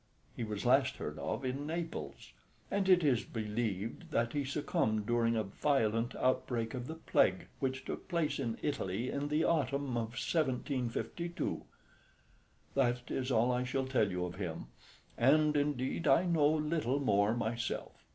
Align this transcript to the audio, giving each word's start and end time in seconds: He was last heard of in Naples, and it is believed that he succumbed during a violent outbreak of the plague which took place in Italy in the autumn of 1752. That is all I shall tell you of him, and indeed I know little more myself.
He 0.35 0.43
was 0.43 0.65
last 0.65 0.95
heard 0.97 1.19
of 1.19 1.45
in 1.45 1.67
Naples, 1.67 2.33
and 2.71 2.89
it 2.89 3.03
is 3.03 3.23
believed 3.23 4.09
that 4.09 4.33
he 4.33 4.43
succumbed 4.43 5.05
during 5.05 5.35
a 5.35 5.43
violent 5.43 6.15
outbreak 6.15 6.73
of 6.73 6.87
the 6.87 6.95
plague 6.95 7.45
which 7.59 7.85
took 7.85 8.07
place 8.07 8.39
in 8.39 8.57
Italy 8.63 9.11
in 9.11 9.27
the 9.27 9.43
autumn 9.43 9.89
of 9.95 10.17
1752. 10.17 11.65
That 12.73 13.11
is 13.11 13.29
all 13.31 13.51
I 13.51 13.63
shall 13.63 13.85
tell 13.85 14.09
you 14.09 14.25
of 14.25 14.37
him, 14.37 14.69
and 15.19 15.55
indeed 15.55 16.07
I 16.07 16.25
know 16.25 16.47
little 16.49 16.99
more 16.99 17.35
myself. 17.35 18.03